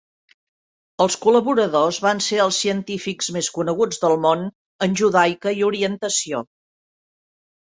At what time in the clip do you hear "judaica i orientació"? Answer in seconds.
5.03-6.43